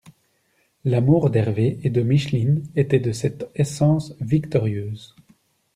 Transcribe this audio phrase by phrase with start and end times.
[0.83, 5.15] L’amour d’Hervé et de Micheline était de cette essence victorieuse.